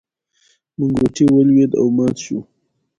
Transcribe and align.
منګوټی 0.77 1.25
ولوېد 1.33 1.71
او 1.79 1.85
مات 1.97 2.15
شو. 2.25 2.39